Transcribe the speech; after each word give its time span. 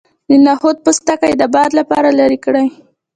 د 0.29 0.31
نخود 0.45 0.77
پوستکی 0.85 1.33
د 1.37 1.43
باد 1.53 1.69
لپاره 1.79 2.09
لرې 2.19 2.39
کړئ 2.45 2.67